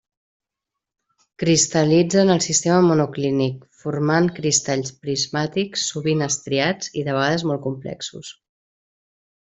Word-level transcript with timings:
Cristal·litza 1.43 2.21
en 2.23 2.31
el 2.37 2.41
sistema 2.45 2.79
monoclínic, 2.87 3.61
formant 3.83 4.31
cristalls 4.41 4.97
prismàtics, 5.05 5.87
sovint 5.93 6.29
estriats, 6.33 6.93
i 7.03 7.09
de 7.11 7.19
vegades 7.21 7.47
molt 7.53 7.67
complexos. 7.71 8.35